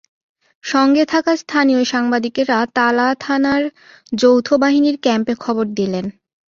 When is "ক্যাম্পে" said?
5.01-5.33